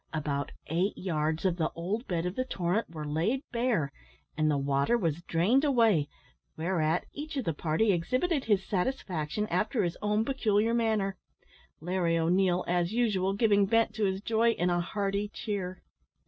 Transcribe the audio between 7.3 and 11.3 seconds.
of the party exhibited his satisfaction after his own peculiar manner